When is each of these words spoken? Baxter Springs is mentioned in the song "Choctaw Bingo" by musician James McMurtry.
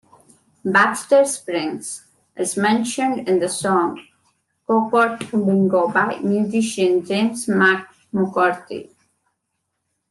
Baxter 0.65 1.25
Springs 1.25 2.07
is 2.35 2.57
mentioned 2.57 3.29
in 3.29 3.37
the 3.37 3.47
song 3.47 4.03
"Choctaw 4.65 5.15
Bingo" 5.29 5.89
by 5.89 6.17
musician 6.23 7.05
James 7.05 7.45
McMurtry. 7.45 8.89